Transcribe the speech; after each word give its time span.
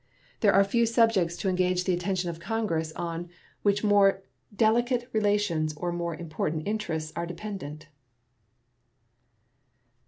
There 0.39 0.51
are 0.51 0.63
few 0.63 0.87
subjects 0.87 1.37
to 1.37 1.47
engage 1.47 1.83
the 1.83 1.93
attention 1.93 2.31
of 2.31 2.39
Congress 2.39 2.91
on 2.93 3.29
which 3.61 3.83
more 3.83 4.23
delicate 4.51 5.07
relations 5.13 5.75
or 5.77 5.91
more 5.91 6.15
important 6.15 6.67
interests 6.67 7.13
are 7.15 7.27
dependent. 7.27 7.87